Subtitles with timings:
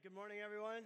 [0.00, 0.84] Good morning, everyone.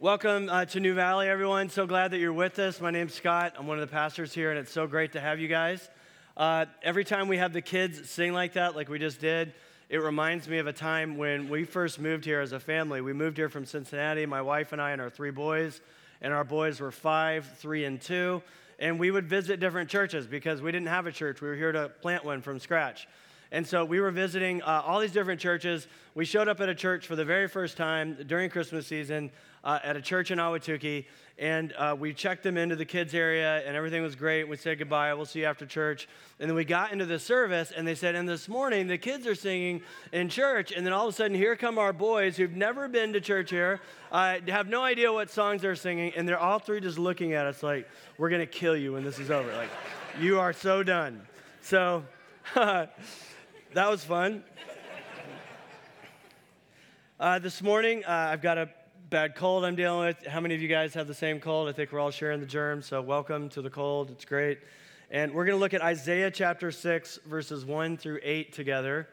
[0.00, 1.68] Welcome uh, to New Valley, everyone.
[1.68, 2.80] So glad that you're with us.
[2.80, 3.52] My name's Scott.
[3.58, 5.90] I'm one of the pastors here, and it's so great to have you guys.
[6.38, 9.52] Uh, every time we have the kids sing like that, like we just did,
[9.90, 13.02] it reminds me of a time when we first moved here as a family.
[13.02, 15.82] We moved here from Cincinnati, my wife and I, and our three boys,
[16.22, 18.42] and our boys were five, three, and two.
[18.80, 21.40] And we would visit different churches because we didn't have a church.
[21.40, 23.06] We were here to plant one from scratch.
[23.52, 25.86] And so we were visiting uh, all these different churches.
[26.14, 29.30] We showed up at a church for the very first time during Christmas season
[29.64, 31.04] uh, at a church in Ahwatukee.
[31.38, 34.46] And uh, we checked them into the kids' area, and everything was great.
[34.46, 35.14] We said goodbye.
[35.14, 36.06] We'll see you after church.
[36.38, 39.26] And then we got into the service, and they said, And this morning, the kids
[39.26, 39.80] are singing
[40.12, 40.70] in church.
[40.70, 43.48] And then all of a sudden, here come our boys who've never been to church
[43.48, 43.80] here,
[44.12, 46.12] uh, have no idea what songs they're singing.
[46.14, 47.88] And they're all three just looking at us like,
[48.18, 49.50] We're to kill you when this is over.
[49.54, 49.70] Like,
[50.20, 51.22] you are so done.
[51.62, 52.04] So,
[52.54, 52.90] that
[53.74, 54.44] was fun.
[57.18, 58.68] Uh, this morning, uh, I've got a
[59.10, 60.24] bad cold I'm dealing with.
[60.24, 61.68] How many of you guys have the same cold?
[61.68, 64.08] I think we're all sharing the germs, so welcome to the cold.
[64.12, 64.60] It's great.
[65.10, 69.08] And we're going to look at Isaiah chapter 6, verses 1 through 8 together.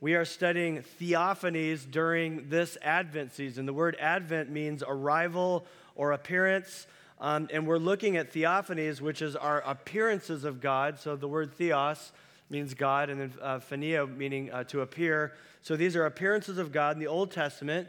[0.00, 3.66] We are studying theophanies during this Advent season.
[3.66, 6.88] The word Advent means arrival or appearance.
[7.20, 10.98] Um, and we're looking at theophanies, which is our appearances of God.
[10.98, 12.10] So the word theos
[12.50, 13.60] means God, and then uh,
[14.16, 15.34] meaning uh, to appear.
[15.62, 17.86] So these are appearances of God in the Old Testament.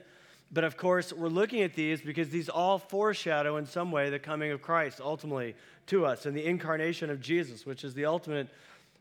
[0.52, 4.20] But of course, we're looking at these because these all foreshadow in some way the
[4.20, 5.56] coming of Christ ultimately
[5.88, 8.48] to us and the incarnation of Jesus, which is the ultimate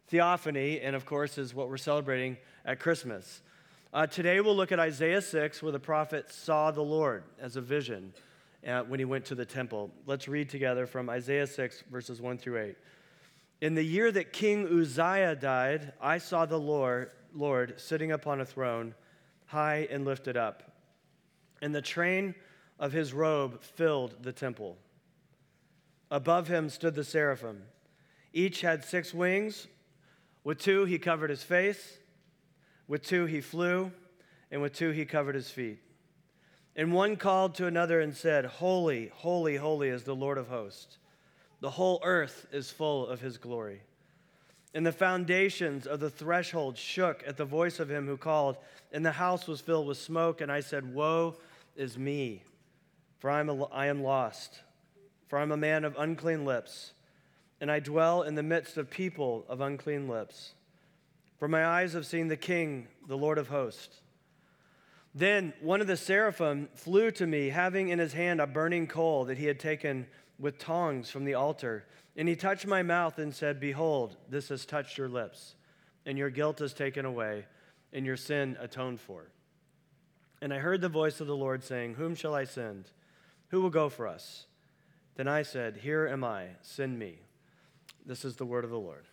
[0.08, 3.42] theophany, and of course, is what we're celebrating at Christmas.
[3.92, 7.60] Uh, today, we'll look at Isaiah 6, where the prophet saw the Lord as a
[7.60, 8.12] vision
[8.66, 9.90] uh, when he went to the temple.
[10.06, 12.76] Let's read together from Isaiah 6, verses 1 through 8.
[13.62, 18.44] In the year that King Uzziah died, I saw the Lord, Lord sitting upon a
[18.44, 18.94] throne,
[19.46, 20.75] high and lifted up,
[21.62, 22.34] and the train
[22.78, 24.76] of his robe filled the temple.
[26.10, 27.62] Above him stood the seraphim.
[28.32, 29.66] Each had six wings.
[30.44, 31.98] With two, he covered his face.
[32.86, 33.90] With two, he flew.
[34.50, 35.78] And with two, he covered his feet.
[36.76, 40.98] And one called to another and said, Holy, holy, holy is the Lord of hosts.
[41.60, 43.80] The whole earth is full of his glory.
[44.74, 48.58] And the foundations of the threshold shook at the voice of him who called,
[48.92, 50.42] and the house was filled with smoke.
[50.42, 51.36] And I said, Woe
[51.76, 52.42] is me,
[53.18, 54.60] for I am, a, I am lost,
[55.28, 56.92] for I'm a man of unclean lips,
[57.60, 60.54] and I dwell in the midst of people of unclean lips.
[61.38, 64.00] For my eyes have seen the King, the Lord of hosts.
[65.14, 69.24] Then one of the seraphim flew to me, having in his hand a burning coal
[69.26, 70.06] that he had taken
[70.38, 71.86] with tongs from the altar.
[72.16, 75.54] And he touched my mouth and said, Behold, this has touched your lips,
[76.04, 77.46] and your guilt is taken away,
[77.92, 79.30] and your sin atoned for.
[80.40, 82.90] And I heard the voice of the Lord saying, Whom shall I send?
[83.48, 84.46] Who will go for us?
[85.16, 87.18] Then I said, Here am I, send me.
[88.04, 89.04] This is the word of the Lord.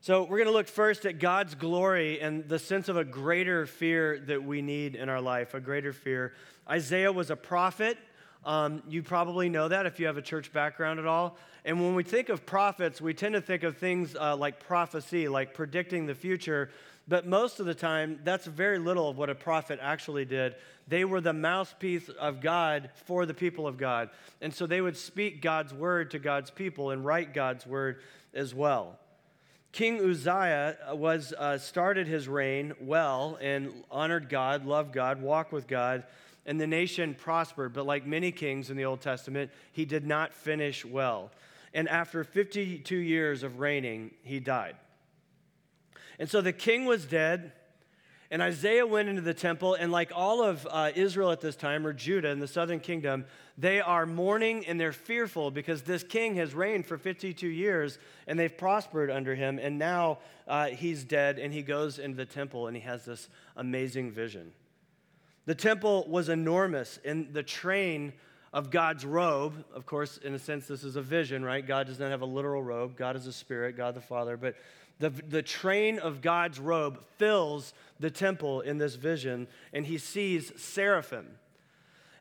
[0.00, 3.64] So, we're going to look first at God's glory and the sense of a greater
[3.64, 6.34] fear that we need in our life, a greater fear.
[6.68, 7.96] Isaiah was a prophet.
[8.44, 11.38] Um, you probably know that if you have a church background at all.
[11.64, 15.28] And when we think of prophets, we tend to think of things uh, like prophecy,
[15.28, 16.70] like predicting the future.
[17.06, 20.54] But most of the time, that's very little of what a prophet actually did.
[20.88, 24.10] They were the mouthpiece of God for the people of God.
[24.40, 28.00] And so they would speak God's word to God's people and write God's word
[28.32, 28.98] as well.
[29.72, 35.66] King Uzziah was uh, started his reign well and honored God, loved God, walked with
[35.66, 36.04] God
[36.46, 37.72] and the nation prospered.
[37.72, 41.30] But like many kings in the Old Testament, he did not finish well.
[41.72, 44.76] And after 52 years of reigning, he died.
[46.18, 47.52] And so the king was dead,
[48.30, 51.86] and Isaiah went into the temple, and like all of uh, Israel at this time,
[51.86, 53.26] or Judah in the southern kingdom,
[53.56, 58.36] they are mourning and they're fearful because this king has reigned for 52 years and
[58.36, 60.18] they've prospered under him, and now
[60.48, 64.52] uh, he's dead, and he goes into the temple and he has this amazing vision.
[65.46, 68.14] The temple was enormous, and the train
[68.54, 71.66] of God's robe, of course, in a sense, this is a vision, right?
[71.66, 72.96] God does not have a literal robe.
[72.96, 74.36] God is a spirit, God the Father.
[74.36, 74.54] But
[75.00, 80.52] the, the train of God's robe fills the temple in this vision, and he sees
[80.56, 81.26] seraphim.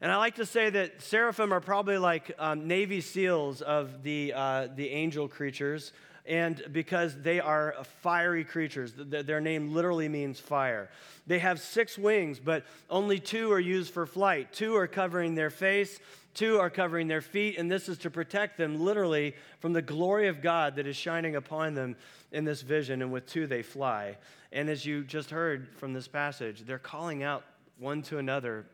[0.01, 4.33] And I like to say that seraphim are probably like um, Navy SEALs of the,
[4.35, 5.93] uh, the angel creatures
[6.25, 8.93] and because they are fiery creatures.
[8.95, 10.89] Their name literally means fire.
[11.27, 14.53] They have six wings, but only two are used for flight.
[14.53, 15.99] Two are covering their face,
[16.33, 20.27] two are covering their feet, and this is to protect them literally from the glory
[20.27, 21.95] of God that is shining upon them
[22.31, 23.01] in this vision.
[23.01, 24.17] And with two, they fly.
[24.51, 27.43] And as you just heard from this passage, they're calling out
[27.79, 28.65] one to another.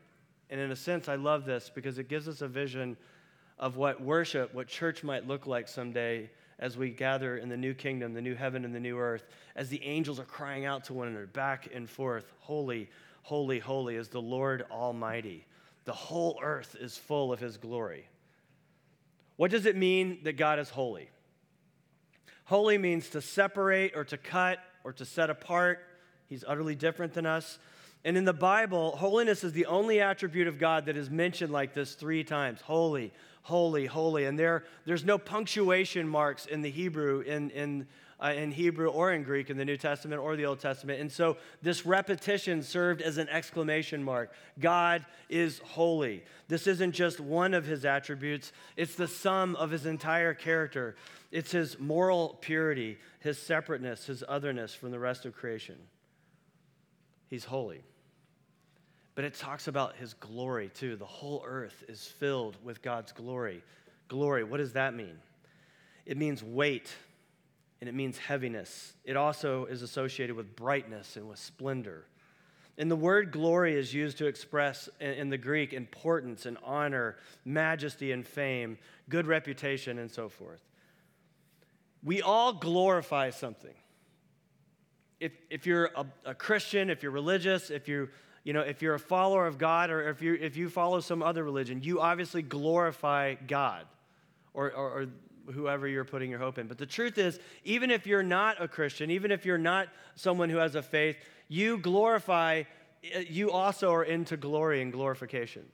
[0.49, 2.97] And in a sense, I love this because it gives us a vision
[3.57, 6.29] of what worship, what church might look like someday
[6.59, 9.69] as we gather in the new kingdom, the new heaven and the new earth, as
[9.69, 12.89] the angels are crying out to one another back and forth, Holy,
[13.23, 15.45] holy, holy is the Lord Almighty.
[15.89, 18.07] The whole earth is full of his glory.
[19.37, 21.09] What does it mean that God is holy?
[22.45, 25.79] Holy means to separate or to cut or to set apart.
[26.27, 27.57] He's utterly different than us.
[28.05, 31.73] And in the Bible, holiness is the only attribute of God that is mentioned like
[31.73, 34.25] this three times holy, holy, holy.
[34.25, 37.87] And there, there's no punctuation marks in the Hebrew, in, in,
[38.21, 40.99] uh, in Hebrew or in Greek in the New Testament or the Old Testament.
[40.99, 46.23] And so this repetition served as an exclamation mark God is holy.
[46.47, 50.95] This isn't just one of his attributes, it's the sum of his entire character.
[51.31, 55.75] It's his moral purity, his separateness, his otherness from the rest of creation.
[57.27, 57.83] He's holy.
[59.13, 60.95] But it talks about his glory too.
[60.95, 63.61] The whole earth is filled with God's glory.
[64.07, 65.17] Glory, what does that mean?
[66.05, 66.91] It means weight
[67.79, 68.93] and it means heaviness.
[69.03, 72.05] It also is associated with brightness and with splendor.
[72.77, 78.11] And the word glory is used to express in the Greek importance and honor, majesty
[78.11, 78.77] and fame,
[79.09, 80.63] good reputation, and so forth.
[82.03, 83.73] We all glorify something
[85.19, 88.09] if, if you're a, a Christian, if you're religious, if you
[88.45, 91.21] you know, if you're a follower of God or if you, if you follow some
[91.21, 93.85] other religion, you obviously glorify God
[94.53, 95.05] or, or, or,
[95.51, 96.67] whoever you're putting your hope in.
[96.67, 100.49] But the truth is, even if you're not a Christian, even if you're not someone
[100.49, 101.17] who has a faith,
[101.47, 102.63] you glorify,
[103.15, 105.65] uh, you also are into glory and glorification.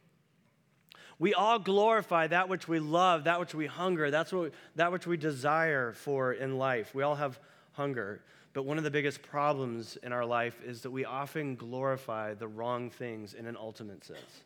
[1.17, 5.07] We all glorify that which we love, that which we hunger, that's what, that which
[5.07, 6.93] we desire for in life.
[6.93, 7.39] We all have
[7.73, 8.21] hunger.
[8.53, 12.47] But one of the biggest problems in our life is that we often glorify the
[12.47, 14.43] wrong things in an ultimate sense.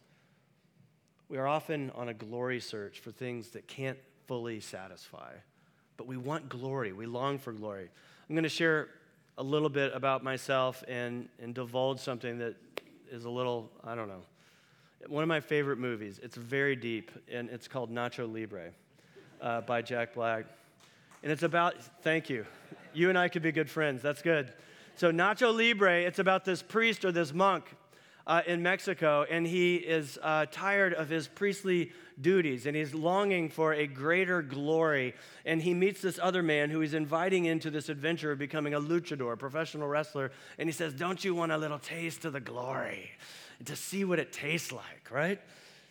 [1.27, 3.99] We are often on a glory search for things that can't
[4.29, 5.31] fully satisfy,
[5.97, 6.93] but we want glory.
[6.93, 7.89] We long for glory.
[8.29, 8.89] I'm going to share
[9.39, 12.53] a little bit about myself and, and divulge something that
[13.11, 14.21] is a little, I don't know,
[15.07, 16.19] one of my favorite movies.
[16.21, 18.69] It's very deep, and it's called Nacho Libre
[19.41, 20.45] uh, by Jack Black.
[21.23, 21.73] And it's about,
[22.03, 22.45] thank you.
[22.93, 24.03] You and I could be good friends.
[24.03, 24.53] That's good.
[24.95, 27.65] So, Nacho Libre, it's about this priest or this monk
[28.27, 33.49] uh, in Mexico, and he is uh, tired of his priestly duties and he's longing
[33.49, 35.15] for a greater glory.
[35.45, 38.79] And he meets this other man who he's inviting into this adventure of becoming a
[38.79, 40.31] luchador, a professional wrestler.
[40.57, 43.11] And he says, Don't you want a little taste of the glory?
[43.65, 45.39] to see what it tastes like, right?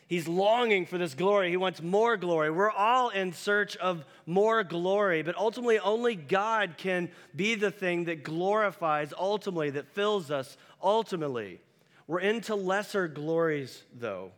[0.06, 1.50] He's longing for this glory.
[1.50, 2.50] He wants more glory.
[2.50, 8.04] We're all in search of more glory, but ultimately, only God can be the thing
[8.04, 11.60] that glorifies, ultimately, that fills us, ultimately.
[12.06, 14.32] We're into lesser glories, though.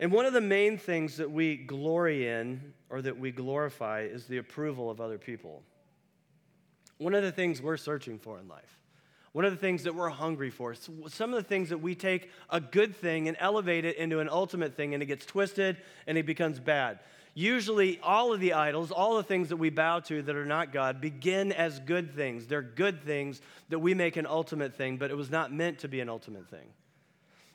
[0.00, 4.24] And one of the main things that we glory in or that we glorify is
[4.24, 5.62] the approval of other people.
[6.96, 8.78] One of the things we're searching for in life.
[9.32, 12.30] One of the things that we're hungry for, some of the things that we take
[12.48, 15.76] a good thing and elevate it into an ultimate thing and it gets twisted
[16.06, 16.98] and it becomes bad.
[17.34, 20.72] Usually, all of the idols, all the things that we bow to that are not
[20.72, 22.46] God, begin as good things.
[22.46, 25.88] They're good things that we make an ultimate thing, but it was not meant to
[25.88, 26.66] be an ultimate thing.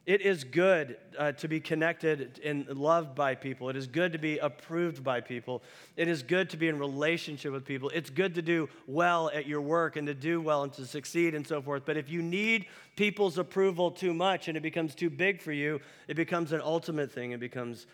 [0.05, 3.69] It is good uh, to be connected and loved by people.
[3.69, 5.63] It is good to be approved by people.
[5.97, 7.89] It is good to be in relationship with people.
[7.89, 11.33] It's good to do well at your work and to do well and to succeed
[11.33, 11.83] and so forth.
[11.85, 15.81] But if you need people's approval too much and it becomes too big for you,
[16.07, 17.31] it becomes an ultimate thing.
[17.31, 17.87] It becomes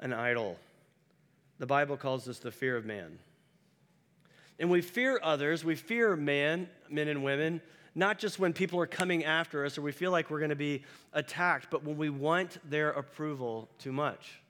[0.00, 0.58] an idol.
[1.60, 3.20] The Bible calls this the fear of man.
[4.58, 7.60] And we fear others, we fear man, men and women
[7.94, 10.56] not just when people are coming after us or we feel like we're going to
[10.56, 10.82] be
[11.12, 14.40] attacked, but when we want their approval too much.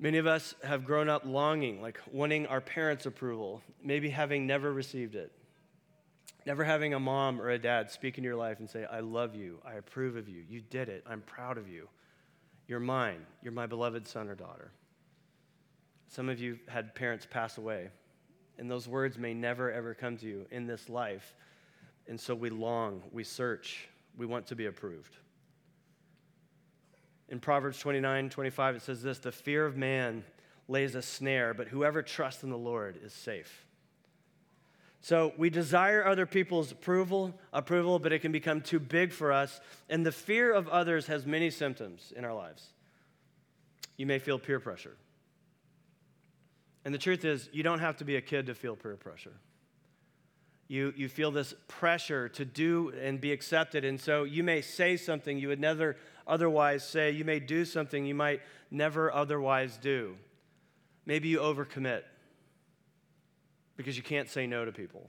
[0.00, 4.72] Many of us have grown up longing, like wanting our parents' approval, maybe having never
[4.72, 5.32] received it.
[6.46, 9.34] Never having a mom or a dad speak in your life and say, I love
[9.34, 11.88] you, I approve of you, you did it, I'm proud of you,
[12.68, 14.70] you're mine, you're my beloved son or daughter.
[16.06, 17.90] Some of you had parents pass away,
[18.56, 21.34] and those words may never ever come to you in this life
[22.08, 25.14] and so we long, we search, we want to be approved.
[27.28, 30.24] In Proverbs 29 25, it says this The fear of man
[30.66, 33.66] lays a snare, but whoever trusts in the Lord is safe.
[35.00, 39.60] So we desire other people's approval, approval, but it can become too big for us.
[39.88, 42.72] And the fear of others has many symptoms in our lives.
[43.96, 44.96] you may feel peer pressure.
[46.84, 49.34] And the truth is, you don't have to be a kid to feel peer pressure.
[50.68, 53.84] You, you feel this pressure to do and be accepted.
[53.84, 55.96] And so you may say something you would never
[56.26, 57.10] otherwise say.
[57.10, 60.14] You may do something you might never otherwise do.
[61.06, 62.02] Maybe you overcommit
[63.78, 65.08] because you can't say no to people.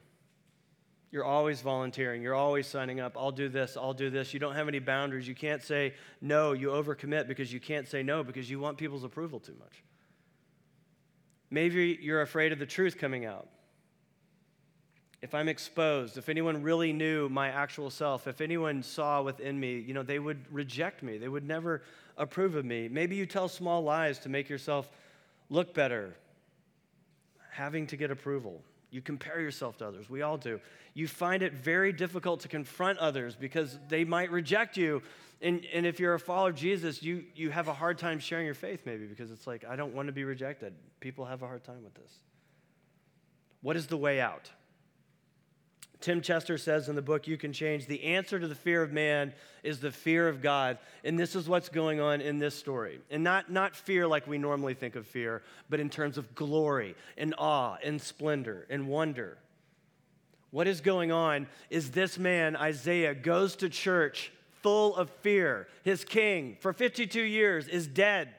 [1.12, 2.22] You're always volunteering.
[2.22, 3.18] You're always signing up.
[3.18, 3.76] I'll do this.
[3.76, 4.34] I'll do this.
[4.34, 5.28] You don't have any boundaries.
[5.28, 6.54] You can't say no.
[6.54, 9.84] You overcommit because you can't say no because you want people's approval too much.
[11.50, 13.50] Maybe you're afraid of the truth coming out.
[15.22, 19.78] If I'm exposed, if anyone really knew my actual self, if anyone saw within me,
[19.80, 21.18] you know, they would reject me.
[21.18, 21.82] They would never
[22.18, 22.88] approve of me.
[22.88, 24.90] Maybe you tell small lies to make yourself
[25.50, 26.16] look better,
[27.52, 28.62] having to get approval.
[28.92, 30.10] You compare yourself to others.
[30.10, 30.60] We all do.
[30.94, 35.02] You find it very difficult to confront others because they might reject you.
[35.42, 38.46] And, and if you're a follower of Jesus, you, you have a hard time sharing
[38.46, 40.74] your faith, maybe, because it's like, I don't want to be rejected.
[41.02, 42.12] People have a hard time with this.
[43.62, 44.50] What is the way out?
[46.02, 48.94] Tim Chester says in the book You Can Change, the answer to the fear of
[48.94, 50.78] man is the fear of God.
[51.04, 53.00] And this is what's going on in this story.
[53.12, 56.96] And not, not fear like we normally think of fear, but in terms of glory
[57.18, 59.38] and awe and splendor and wonder.
[60.52, 64.32] What is going on is this man, Isaiah, goes to church
[64.64, 65.68] full of fear.
[65.84, 68.30] His king, for 52 years, is dead.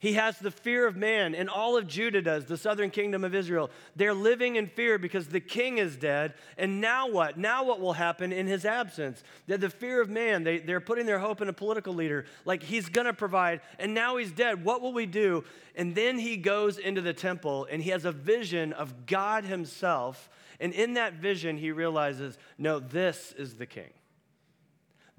[0.00, 3.34] He has the fear of man, and all of Judah does, the southern kingdom of
[3.34, 3.68] Israel.
[3.94, 6.32] They're living in fear because the king is dead.
[6.56, 7.36] And now what?
[7.36, 9.22] Now what will happen in his absence?
[9.46, 10.42] They're the fear of man.
[10.42, 13.92] They, they're putting their hope in a political leader, like he's going to provide, and
[13.92, 14.64] now he's dead.
[14.64, 15.44] What will we do?
[15.76, 20.30] And then he goes into the temple and he has a vision of God himself.
[20.60, 23.90] And in that vision, he realizes, no, this is the king.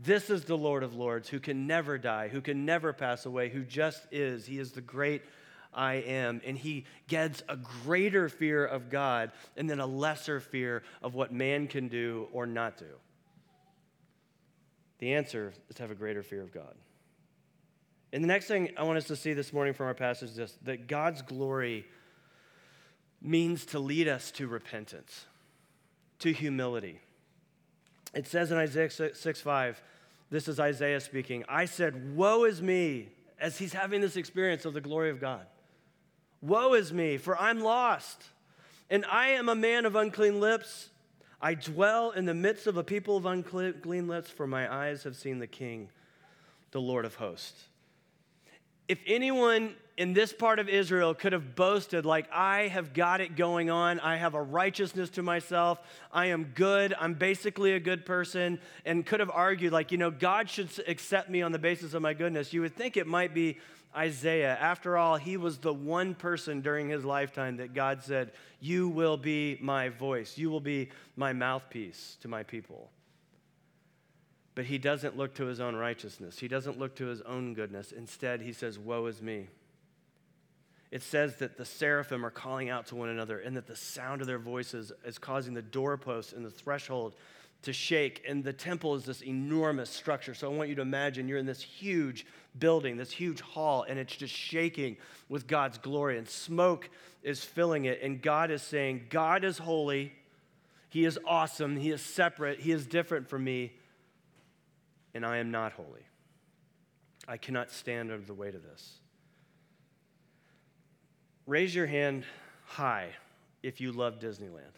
[0.03, 3.50] This is the Lord of Lords who can never die, who can never pass away,
[3.50, 4.48] who just is.
[4.48, 5.22] He is the great
[5.74, 6.41] I am.
[6.43, 11.31] And he gets a greater fear of God and then a lesser fear of what
[11.31, 12.86] man can do or not do.
[14.98, 16.74] The answer is to have a greater fear of God.
[18.12, 20.36] And the next thing I want us to see this morning from our passage is
[20.36, 21.86] this that God's glory
[23.22, 25.25] means to lead us to repentance,
[26.20, 27.00] to humility.
[28.13, 29.82] It says in Isaiah 6, 6 5,
[30.30, 31.44] this is Isaiah speaking.
[31.50, 35.46] I said, Woe is me, as he's having this experience of the glory of God.
[36.41, 38.24] Woe is me, for I'm lost,
[38.89, 40.89] and I am a man of unclean lips.
[41.41, 45.15] I dwell in the midst of a people of unclean lips, for my eyes have
[45.15, 45.89] seen the King,
[46.72, 47.65] the Lord of hosts.
[48.91, 53.38] If anyone in this part of Israel could have boasted, like, I have got it
[53.38, 54.01] going on.
[54.01, 55.79] I have a righteousness to myself.
[56.12, 56.93] I am good.
[57.00, 58.60] I'm basically a good person.
[58.83, 62.01] And could have argued, like, you know, God should accept me on the basis of
[62.01, 62.51] my goodness.
[62.51, 63.60] You would think it might be
[63.95, 64.57] Isaiah.
[64.60, 69.15] After all, he was the one person during his lifetime that God said, You will
[69.15, 70.38] be my voice.
[70.38, 72.89] You will be my mouthpiece to my people.
[74.53, 76.39] But he doesn't look to his own righteousness.
[76.39, 77.91] He doesn't look to his own goodness.
[77.91, 79.48] Instead, he says, Woe is me
[80.91, 84.20] it says that the seraphim are calling out to one another and that the sound
[84.20, 87.15] of their voices is causing the doorposts and the threshold
[87.62, 88.22] to shake.
[88.27, 90.34] And the temple is this enormous structure.
[90.34, 92.25] So I want you to imagine you're in this huge
[92.60, 94.98] building, this huge hall, and it's just shaking
[95.29, 96.89] with God's glory, and smoke
[97.24, 98.01] is filling it.
[98.01, 100.12] And God is saying, God is holy,
[100.89, 103.72] He is awesome, He is separate, He is different from me,
[105.13, 106.06] and I am not holy.
[107.27, 109.00] I cannot stand under the weight of this.
[111.46, 112.24] Raise your hand
[112.65, 113.10] high
[113.63, 114.75] if you love Disneyland.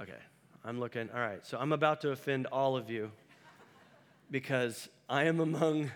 [0.00, 0.12] Okay,
[0.64, 1.08] I'm looking.
[1.14, 3.10] All right, so I'm about to offend all of you
[4.30, 5.90] because I am among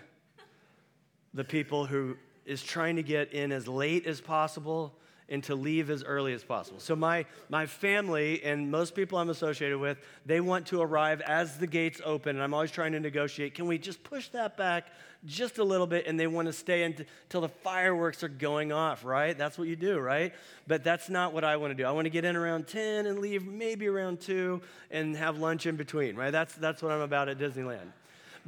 [1.33, 2.15] the people who
[2.45, 4.93] is trying to get in as late as possible
[5.29, 6.79] and to leave as early as possible.
[6.79, 11.57] So my my family and most people I'm associated with, they want to arrive as
[11.57, 14.87] the gates open and I'm always trying to negotiate, can we just push that back
[15.25, 19.03] just a little bit and they want to stay until the fireworks are going off,
[19.03, 19.37] right?
[19.37, 20.33] That's what you do, right?
[20.67, 21.85] But that's not what I want to do.
[21.87, 25.65] I want to get in around 10 and leave maybe around 2 and have lunch
[25.65, 26.31] in between, right?
[26.31, 27.91] That's that's what I'm about at Disneyland.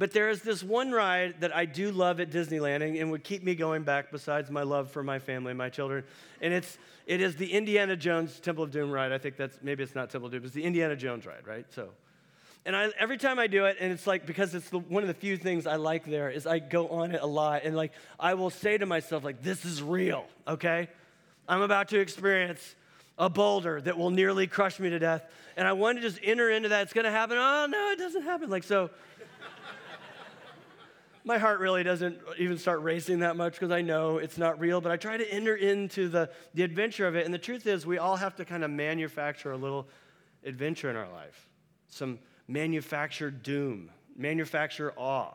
[0.00, 3.22] But there is this one ride that I do love at Disneyland and, and would
[3.22, 6.04] keep me going back besides my love for my family and my children.
[6.40, 9.12] And it's, it is the Indiana Jones Temple of Doom ride.
[9.12, 11.66] I think that's, maybe it's not Temple of Doom, it's the Indiana Jones ride, right?
[11.74, 11.90] So,
[12.64, 15.08] and I, every time I do it, and it's like, because it's the, one of
[15.08, 17.64] the few things I like there, is I go on it a lot.
[17.64, 20.88] And like, I will say to myself, like, this is real, okay?
[21.46, 22.74] I'm about to experience
[23.18, 25.30] a boulder that will nearly crush me to death.
[25.58, 26.84] And I want to just enter into that.
[26.84, 27.36] It's going to happen.
[27.38, 28.48] Oh, no, it doesn't happen.
[28.48, 28.88] Like, so
[31.24, 34.80] my heart really doesn't even start racing that much because I know it's not real,
[34.80, 37.24] but I try to enter into the, the adventure of it.
[37.24, 39.86] And the truth is, we all have to kind of manufacture a little
[40.44, 41.48] adventure in our life.
[41.88, 45.34] Some manufactured doom, manufacture awe.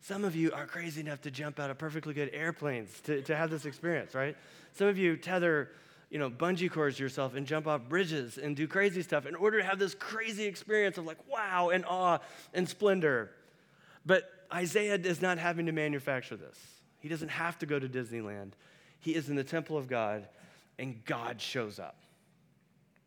[0.00, 3.34] Some of you are crazy enough to jump out of perfectly good airplanes to, to
[3.34, 4.36] have this experience, right?
[4.74, 5.70] Some of you tether,
[6.10, 9.58] you know, bungee cords yourself and jump off bridges and do crazy stuff in order
[9.58, 12.18] to have this crazy experience of like wow and awe
[12.54, 13.30] and splendor.
[14.06, 16.58] But Isaiah is not having to manufacture this.
[17.00, 18.52] He doesn't have to go to Disneyland.
[19.00, 20.26] He is in the temple of God,
[20.78, 21.96] and God shows up.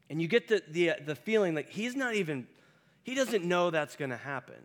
[0.10, 2.48] And you get the, the, uh, the feeling like he's not even,
[3.03, 4.55] he doesn't know that's going to happen.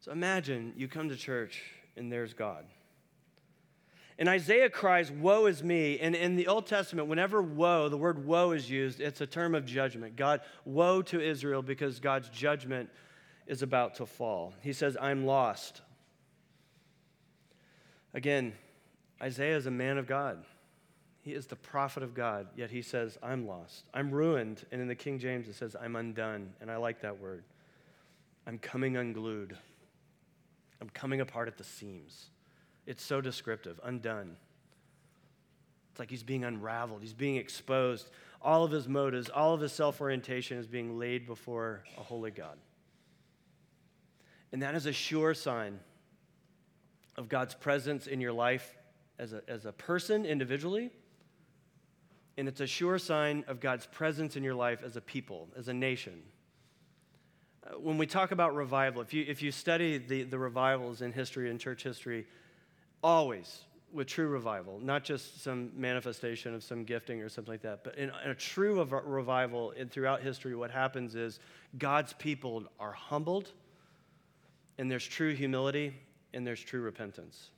[0.00, 1.62] So imagine you come to church
[1.96, 2.64] and there's God.
[4.18, 5.98] And Isaiah cries, Woe is me.
[5.98, 9.54] And in the Old Testament, whenever woe, the word woe is used, it's a term
[9.54, 10.14] of judgment.
[10.14, 12.90] God, woe to Israel because God's judgment
[13.46, 14.54] is about to fall.
[14.60, 15.82] He says, I'm lost.
[18.12, 18.54] Again,
[19.20, 20.44] Isaiah is a man of God.
[21.22, 23.88] He is the prophet of God, yet he says, I'm lost.
[23.94, 24.64] I'm ruined.
[24.70, 26.52] And in the King James, it says, I'm undone.
[26.60, 27.44] And I like that word.
[28.46, 29.56] I'm coming unglued.
[30.82, 32.26] I'm coming apart at the seams.
[32.86, 34.36] It's so descriptive, undone.
[35.90, 38.10] It's like he's being unraveled, he's being exposed.
[38.42, 42.30] All of his motives, all of his self orientation is being laid before a holy
[42.30, 42.58] God.
[44.54, 45.80] And that is a sure sign
[47.16, 48.76] of God's presence in your life
[49.18, 50.92] as a, as a person individually.
[52.38, 55.66] And it's a sure sign of God's presence in your life as a people, as
[55.66, 56.22] a nation.
[57.66, 61.12] Uh, when we talk about revival, if you, if you study the, the revivals in
[61.12, 62.24] history and church history,
[63.02, 67.82] always with true revival, not just some manifestation of some gifting or something like that,
[67.82, 71.40] but in, in a true revival in, throughout history, what happens is
[71.76, 73.50] God's people are humbled
[74.78, 75.94] and there's true humility,
[76.32, 77.50] and there's true repentance.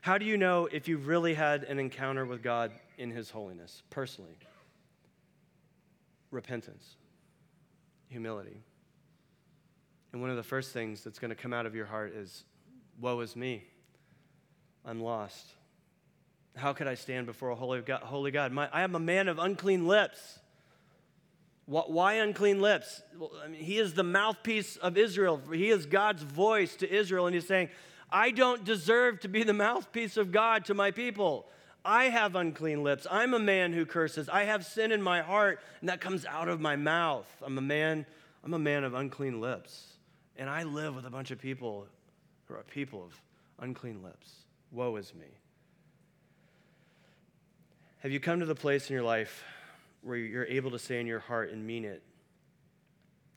[0.00, 3.82] How do you know if you've really had an encounter with God in His holiness,
[3.88, 4.36] personally?
[6.30, 6.96] Repentance,
[8.08, 8.60] humility.
[10.12, 12.44] And one of the first things that's going to come out of your heart is,
[13.00, 13.64] Woe is me.
[14.84, 15.46] I'm lost.
[16.54, 18.02] How could I stand before a holy God?
[18.02, 18.52] Holy God?
[18.52, 20.38] My, I am a man of unclean lips.
[21.66, 23.02] Why unclean lips?
[23.18, 25.40] Well, I mean, he is the mouthpiece of Israel.
[25.50, 27.70] He is God's voice to Israel, and he's saying,
[28.10, 31.46] I don't deserve to be the mouthpiece of God to my people.
[31.84, 33.06] I have unclean lips.
[33.10, 34.28] I'm a man who curses.
[34.28, 37.26] I have sin in my heart, and that comes out of my mouth.
[37.42, 38.04] I'm a man,
[38.42, 39.86] I'm a man of unclean lips.
[40.36, 41.86] And I live with a bunch of people
[42.46, 43.20] who are people of
[43.58, 44.32] unclean lips.
[44.70, 45.26] Woe is me.
[48.00, 49.44] Have you come to the place in your life
[50.04, 52.02] where you're able to say in your heart and mean it,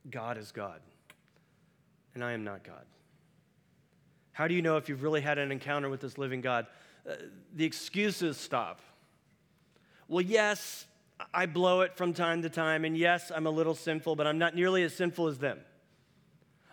[0.09, 0.81] God is God,
[2.13, 2.85] and I am not God?
[4.33, 6.67] How do you know if you've really had an encounter with this living God?
[7.09, 7.13] Uh,
[7.55, 8.81] the excuses stop.
[10.07, 10.85] Well, yes,
[11.33, 14.37] I blow it from time to time, and yes, I'm a little sinful, but I'm
[14.37, 15.59] not nearly as sinful as them.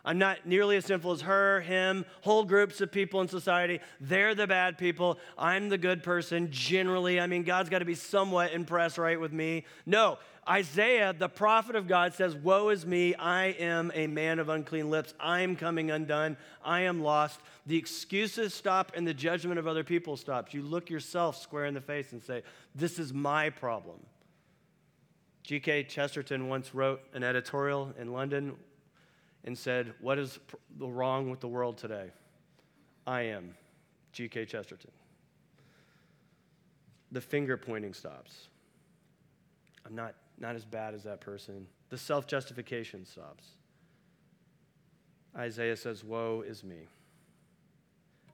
[0.04, 3.80] I'm not nearly as sinful as her, him, whole groups of people in society.
[4.00, 5.18] They're the bad people.
[5.38, 6.48] I'm the good person.
[6.50, 9.64] Generally, I mean, God's got to be somewhat impressed, right, with me.
[9.86, 13.14] No, Isaiah, the prophet of God, says, Woe is me.
[13.14, 15.14] I am a man of unclean lips.
[15.18, 16.36] I am coming undone.
[16.62, 17.40] I am lost.
[17.66, 20.52] The excuses stop and the judgment of other people stops.
[20.52, 22.42] You look yourself square in the face and say,
[22.74, 24.00] This is my problem.
[25.44, 25.84] G.K.
[25.84, 28.56] Chesterton once wrote an editorial in London
[29.44, 30.38] and said, What is
[30.78, 32.10] wrong with the world today?
[33.06, 33.54] I am
[34.12, 34.46] G.K.
[34.46, 34.90] Chesterton.
[37.12, 38.48] The finger pointing stops.
[39.86, 41.66] I'm not, not as bad as that person.
[41.90, 43.44] The self justification stops.
[45.36, 46.86] Isaiah says, Woe is me.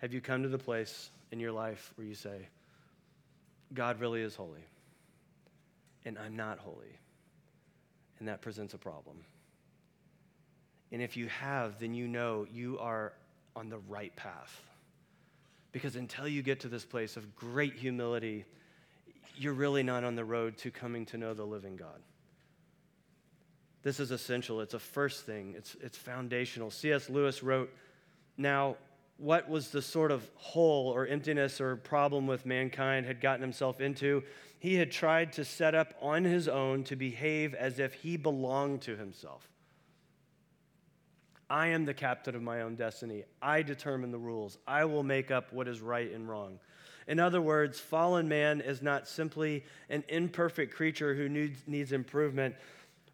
[0.00, 2.48] Have you come to the place in your life where you say,
[3.74, 4.64] God really is holy,
[6.04, 6.98] and I'm not holy?
[8.18, 9.16] And that presents a problem.
[10.92, 13.12] And if you have, then you know you are
[13.54, 14.60] on the right path.
[15.72, 18.44] Because until you get to this place of great humility,
[19.36, 22.00] you're really not on the road to coming to know the living God.
[23.82, 24.60] This is essential.
[24.60, 26.70] It's a first thing, it's, it's foundational.
[26.70, 27.08] C.S.
[27.08, 27.72] Lewis wrote,
[28.36, 28.76] Now,
[29.16, 33.80] what was the sort of hole or emptiness or problem with mankind had gotten himself
[33.80, 34.22] into?
[34.58, 38.82] He had tried to set up on his own to behave as if he belonged
[38.82, 39.48] to himself.
[41.50, 43.24] I am the captain of my own destiny.
[43.42, 44.56] I determine the rules.
[44.68, 46.60] I will make up what is right and wrong.
[47.08, 52.54] In other words, fallen man is not simply an imperfect creature who needs, needs improvement.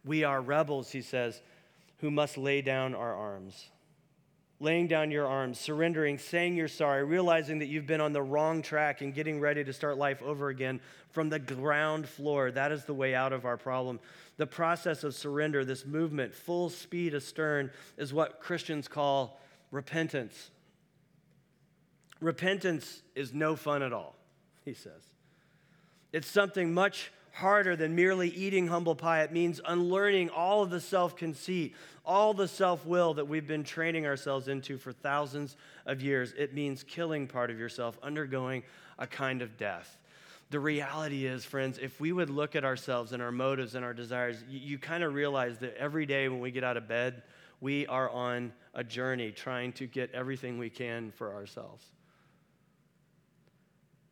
[0.04, 1.40] We are rebels, he says,
[2.00, 3.70] who must lay down our arms.
[4.58, 8.62] Laying down your arms, surrendering, saying you're sorry, realizing that you've been on the wrong
[8.62, 12.50] track and getting ready to start life over again from the ground floor.
[12.50, 14.00] That is the way out of our problem.
[14.38, 19.40] The process of surrender, this movement, full speed astern, is what Christians call
[19.70, 20.50] repentance.
[22.20, 24.16] Repentance is no fun at all,
[24.64, 25.02] he says.
[26.12, 29.22] It's something much harder than merely eating humble pie.
[29.22, 33.62] It means unlearning all of the self conceit, all the self will that we've been
[33.62, 36.32] training ourselves into for thousands of years.
[36.38, 38.62] It means killing part of yourself, undergoing
[38.98, 39.98] a kind of death.
[40.48, 43.92] The reality is, friends, if we would look at ourselves and our motives and our
[43.92, 47.22] desires, you, you kind of realize that every day when we get out of bed,
[47.60, 51.84] we are on a journey trying to get everything we can for ourselves.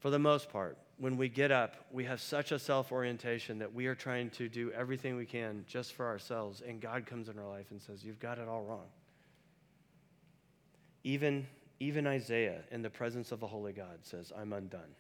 [0.01, 3.75] For the most part, when we get up, we have such a self orientation that
[3.75, 7.39] we are trying to do everything we can just for ourselves, and God comes in
[7.39, 8.87] our life and says, You've got it all wrong.
[11.03, 11.47] Even,
[11.81, 14.95] even Isaiah, in the presence of the Holy God, says, I'm undone.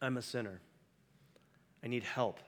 [0.00, 0.60] I'm a sinner.
[1.82, 2.38] I need help.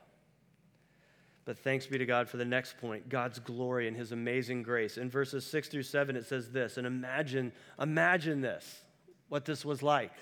[1.45, 4.97] But thanks be to God for the next point God's glory and his amazing grace.
[4.97, 8.83] In verses six through seven, it says this, and imagine, imagine this,
[9.29, 10.13] what this was like.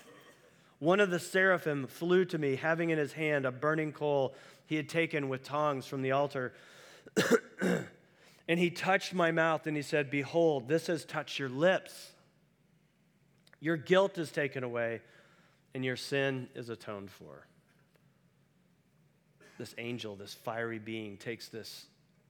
[0.83, 4.75] One of the seraphim flew to me, having in his hand a burning coal he
[4.75, 6.51] had taken with tongs from the altar.
[8.49, 12.11] and he touched my mouth and he said, Behold, this has touched your lips.
[13.61, 14.99] Your guilt is taken away
[15.73, 17.47] and your sin is atoned for.
[19.57, 21.85] This angel, this fiery being, takes this,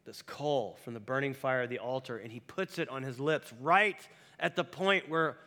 [0.06, 3.20] this coal from the burning fire of the altar and he puts it on his
[3.20, 3.98] lips right
[4.40, 5.38] at the point where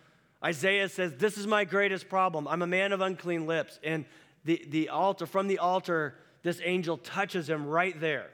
[0.47, 2.47] Isaiah says, This is my greatest problem.
[2.47, 3.81] I'm a man of unclean lips.
[3.83, 4.05] And
[4.45, 8.31] the, the altar, from the altar, this angel touches him right there.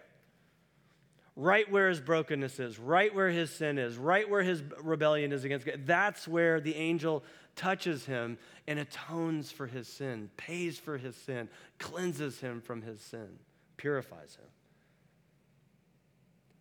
[1.35, 5.44] Right where his brokenness is, right where his sin is, right where his rebellion is
[5.44, 5.87] against God.
[5.87, 7.25] That's where the angel
[7.57, 11.48] touches him and atones for his sin, pays for his sin,
[11.79, 13.38] cleanses him from his sin,
[13.79, 14.44] purifies him.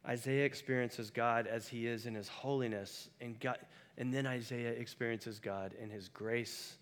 [0.07, 3.57] Isaiah experiences God as he is in his holiness, and God,
[3.97, 6.75] and then Isaiah experiences God in his grace,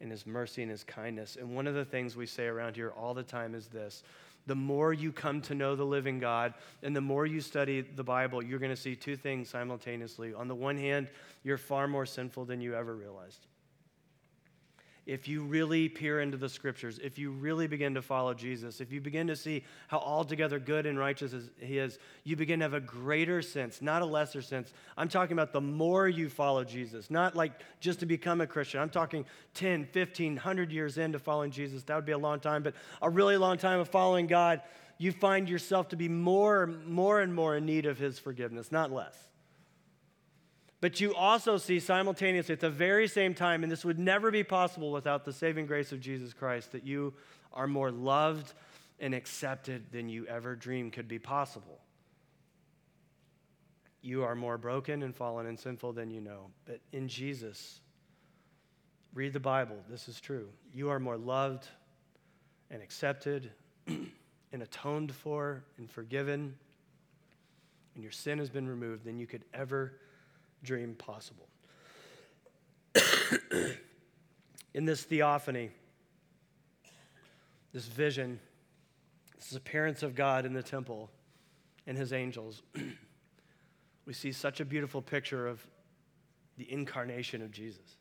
[0.00, 1.36] in his mercy, and his kindness.
[1.36, 4.02] And one of the things we say around here all the time is this
[4.46, 8.02] the more you come to know the living God and the more you study the
[8.02, 10.32] Bible, you're going to see two things simultaneously.
[10.32, 11.08] On the one hand,
[11.44, 13.46] you're far more sinful than you ever realized
[15.08, 18.92] if you really peer into the scriptures, if you really begin to follow Jesus, if
[18.92, 22.74] you begin to see how altogether good and righteous he is, you begin to have
[22.74, 24.74] a greater sense, not a lesser sense.
[24.98, 28.80] I'm talking about the more you follow Jesus, not like just to become a Christian.
[28.80, 31.82] I'm talking 10, 15, 100 years into following Jesus.
[31.84, 34.60] That would be a long time, but a really long time of following God,
[34.98, 38.92] you find yourself to be more, more and more in need of his forgiveness, not
[38.92, 39.16] less.
[40.80, 44.44] But you also see simultaneously at the very same time, and this would never be
[44.44, 47.14] possible without the saving grace of Jesus Christ, that you
[47.52, 48.52] are more loved
[49.00, 51.80] and accepted than you ever dreamed could be possible.
[54.02, 56.50] You are more broken and fallen and sinful than you know.
[56.64, 57.80] But in Jesus,
[59.12, 59.76] read the Bible.
[59.88, 60.48] This is true.
[60.72, 61.66] You are more loved
[62.70, 63.50] and accepted
[63.86, 66.54] and atoned for and forgiven,
[67.94, 69.94] and your sin has been removed than you could ever
[70.62, 71.48] dream possible.
[74.74, 75.70] in this theophany,
[77.72, 78.40] this vision,
[79.36, 81.10] this appearance of God in the temple
[81.86, 82.62] and his angels,
[84.04, 85.66] we see such a beautiful picture of
[86.56, 87.96] the incarnation of Jesus.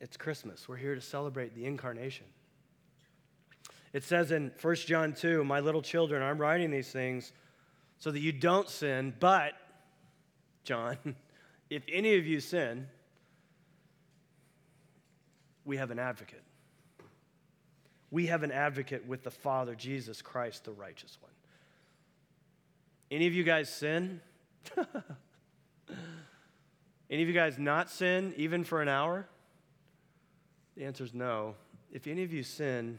[0.00, 0.68] It's Christmas.
[0.68, 2.26] We're here to celebrate the incarnation.
[3.92, 7.32] It says in 1 John 2, My little children, I'm writing these things
[7.98, 9.54] so that you don't sin, but
[10.68, 10.98] John,
[11.70, 12.88] if any of you sin,
[15.64, 16.42] we have an advocate.
[18.10, 21.32] We have an advocate with the Father, Jesus Christ, the righteous one.
[23.10, 24.20] Any of you guys sin?
[27.08, 29.26] any of you guys not sin, even for an hour?
[30.76, 31.54] The answer is no.
[31.90, 32.98] If any of you sin,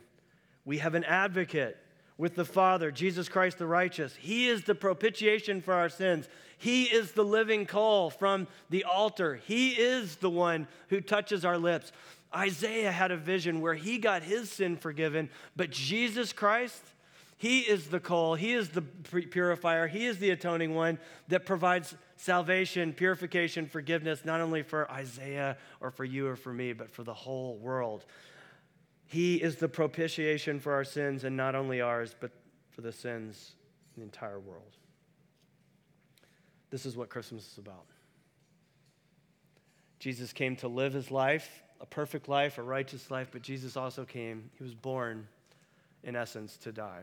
[0.66, 1.78] we have an advocate
[2.20, 4.14] with the Father, Jesus Christ the righteous.
[4.14, 6.28] He is the propitiation for our sins.
[6.58, 9.40] He is the living coal from the altar.
[9.48, 11.94] He is the one who touches our lips.
[12.36, 16.84] Isaiah had a vision where he got his sin forgiven, but Jesus Christ,
[17.38, 21.96] he is the coal, he is the purifier, he is the atoning one that provides
[22.18, 27.04] salvation, purification, forgiveness, not only for Isaiah or for you or for me, but for
[27.04, 28.04] the whole world.
[29.10, 32.30] He is the propitiation for our sins, and not only ours, but
[32.70, 33.56] for the sins
[33.90, 34.78] of the entire world.
[36.70, 37.88] This is what Christmas is about.
[39.98, 44.06] Jesus came to live his life, a perfect life, a righteous life, but Jesus also
[44.06, 45.28] came, he was born,
[46.04, 47.02] in essence, to die,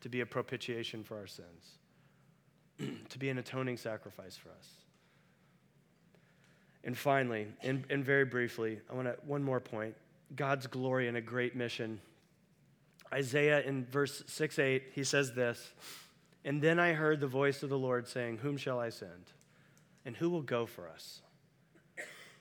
[0.00, 4.68] to be a propitiation for our sins, to be an atoning sacrifice for us.
[6.84, 9.94] And finally, and, and very briefly, I want to, one more point
[10.34, 12.00] God's glory and a great mission.
[13.12, 15.72] Isaiah in verse 6 8, he says this
[16.44, 19.32] And then I heard the voice of the Lord saying, Whom shall I send?
[20.04, 21.20] And who will go for us?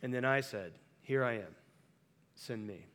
[0.02, 1.56] And then I said, Here I am,
[2.36, 2.86] send me.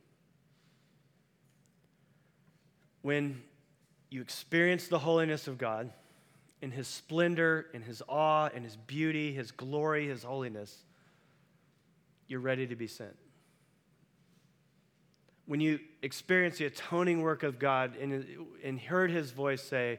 [3.02, 3.42] When
[4.10, 5.90] you experience the holiness of God
[6.60, 10.84] in his splendor, in his awe, in his beauty, his glory, his holiness,
[12.28, 13.16] you're ready to be sent.
[15.50, 18.24] When you experience the atoning work of God and,
[18.62, 19.98] and heard his voice say,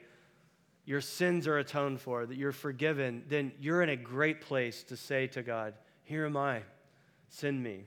[0.86, 4.96] Your sins are atoned for, that you're forgiven, then you're in a great place to
[4.96, 6.62] say to God, Here am I,
[7.28, 7.84] send me.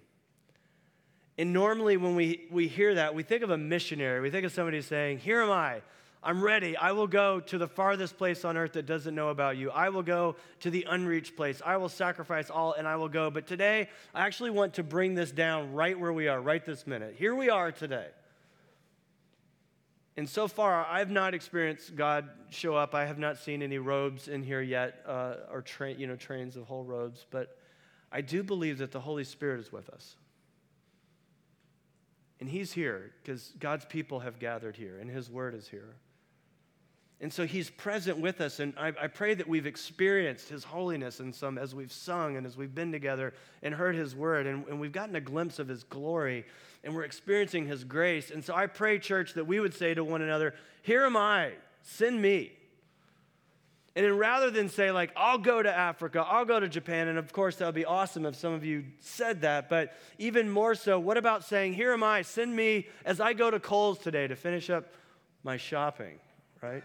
[1.39, 4.21] And normally, when we, we hear that, we think of a missionary.
[4.21, 5.81] We think of somebody saying, Here am I.
[6.25, 6.75] I'm ready.
[6.75, 9.71] I will go to the farthest place on earth that doesn't know about you.
[9.71, 11.61] I will go to the unreached place.
[11.65, 13.31] I will sacrifice all and I will go.
[13.31, 16.87] But today, I actually want to bring this down right where we are, right this
[16.87, 17.17] minute.
[17.19, 18.07] Here we are today.
[20.17, 22.95] And so far, I've not experienced God show up.
[22.95, 26.57] I have not seen any robes in here yet, uh, or tra- you know, trains
[26.57, 27.27] of whole robes.
[27.31, 27.59] But
[28.11, 30.17] I do believe that the Holy Spirit is with us.
[32.41, 35.97] And He's here because God's people have gathered here, and His Word is here.
[37.25, 38.61] And so he's present with us.
[38.61, 42.47] And I, I, pray that we've experienced his holiness in some as we've sung and
[42.47, 43.33] as we've been together
[43.63, 44.47] and heard his word.
[44.47, 46.45] And, and we've gotten a glimpse of his glory
[46.85, 48.31] and we're experiencing his grace.
[48.31, 51.53] And so I pray, church, that we would say to one another, Here am I,
[51.81, 52.53] send me.
[53.97, 57.17] And then rather than say, like, I'll go to Africa, I'll go to Japan, and
[57.17, 60.75] of course that would be awesome if some of you said that, but even more
[60.75, 64.27] so, what about saying, Here am I, send me as I go to Kohl's today
[64.27, 64.93] to finish up
[65.43, 66.19] my shopping,
[66.61, 66.85] right?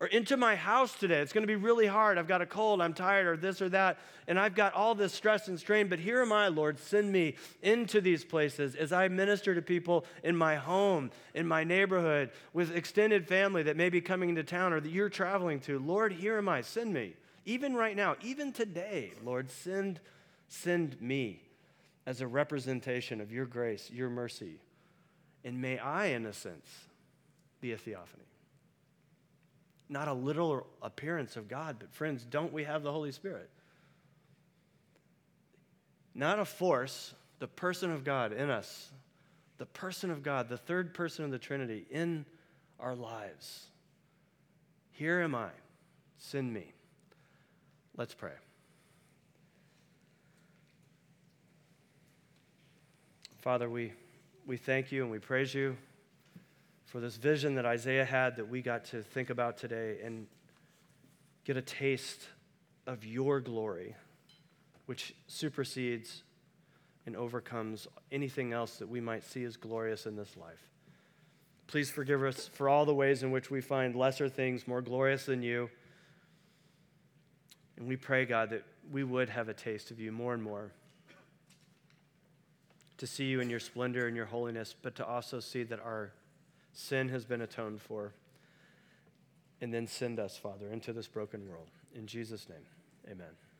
[0.00, 1.20] Or into my house today.
[1.20, 2.18] It's going to be really hard.
[2.18, 5.12] I've got a cold, I'm tired, or this or that, and I've got all this
[5.12, 5.88] stress and strain.
[5.88, 6.78] But here am I, Lord.
[6.78, 11.62] Send me into these places as I minister to people in my home, in my
[11.62, 15.78] neighborhood, with extended family that may be coming into town or that you're traveling to.
[15.78, 16.62] Lord, here am I.
[16.62, 17.14] Send me.
[17.46, 20.00] Even right now, even today, Lord, send,
[20.48, 21.42] send me
[22.06, 24.60] as a representation of your grace, your mercy.
[25.44, 26.68] And may I, in a sense,
[27.60, 28.24] be a theophany
[29.88, 33.50] not a literal appearance of God, but friends, don't we have the Holy Spirit?
[36.14, 38.90] Not a force, the person of God in us,
[39.58, 42.24] the person of God, the third person of the Trinity in
[42.80, 43.66] our lives.
[44.92, 45.50] Here am I,
[46.18, 46.72] send me.
[47.96, 48.32] Let's pray.
[53.38, 53.92] Father, we,
[54.46, 55.76] we thank you and we praise you
[56.94, 60.28] for this vision that Isaiah had that we got to think about today and
[61.44, 62.28] get a taste
[62.86, 63.96] of your glory,
[64.86, 66.22] which supersedes
[67.04, 70.70] and overcomes anything else that we might see as glorious in this life.
[71.66, 75.26] Please forgive us for all the ways in which we find lesser things more glorious
[75.26, 75.68] than you.
[77.76, 80.70] And we pray, God, that we would have a taste of you more and more.
[82.98, 86.12] To see you in your splendor and your holiness, but to also see that our
[86.74, 88.12] Sin has been atoned for.
[89.60, 91.68] And then send us, Father, into this broken world.
[91.94, 92.66] In Jesus' name,
[93.10, 93.30] amen.